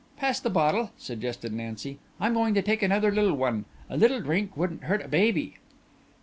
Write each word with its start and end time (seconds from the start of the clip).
"Pass 0.17 0.39
the 0.39 0.49
bottle," 0.49 0.89
suggested 0.97 1.53
Nancy. 1.53 1.99
"I'm 2.19 2.33
going 2.33 2.55
to 2.55 2.63
take 2.63 2.81
another 2.81 3.11
little 3.11 3.35
one. 3.37 3.65
A 3.87 3.95
little 3.97 4.19
drink 4.19 4.57
wouldn't 4.57 4.85
hurt 4.85 5.05
a 5.05 5.07
baby. 5.07 5.57